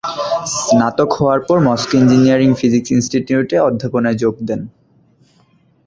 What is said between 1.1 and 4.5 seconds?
হওয়ার পর Moscow engineering physics ইনস্টিটিউটে অধ্যাপনায় যোগ